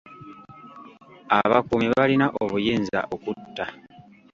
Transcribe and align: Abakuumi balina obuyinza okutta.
Abakuumi 1.39 1.87
balina 1.95 2.25
obuyinza 2.41 2.99
okutta. 3.15 3.65